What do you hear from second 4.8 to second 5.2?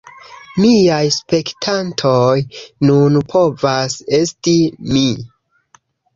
mi